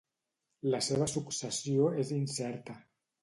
La 0.75 0.79
seva 0.85 1.07
successió 1.11 1.91
és 2.05 2.13
incerta. 2.17 2.79